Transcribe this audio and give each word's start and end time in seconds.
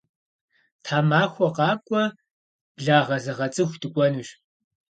Тхьэмахуэ 0.83 1.47
къакӏуэ 1.55 2.03
благъэзэгъэцӏыху 2.77 3.79
дыкӏуэнущ. 3.81 4.29